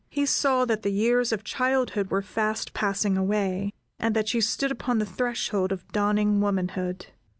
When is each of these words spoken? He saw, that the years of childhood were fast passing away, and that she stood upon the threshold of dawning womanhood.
He 0.09 0.25
saw, 0.25 0.65
that 0.65 0.81
the 0.81 0.89
years 0.89 1.31
of 1.31 1.43
childhood 1.43 2.09
were 2.09 2.23
fast 2.23 2.73
passing 2.73 3.19
away, 3.19 3.71
and 3.99 4.15
that 4.15 4.27
she 4.27 4.41
stood 4.41 4.71
upon 4.71 4.97
the 4.97 5.05
threshold 5.05 5.71
of 5.71 5.87
dawning 5.91 6.41
womanhood. 6.41 7.05